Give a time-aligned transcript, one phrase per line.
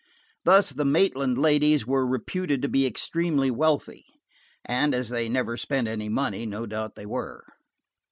[0.45, 4.03] Thus, the Maitland ladies were reputed to be extremely wealthy.
[4.65, 7.45] And as they never spent any money, no doubt they were.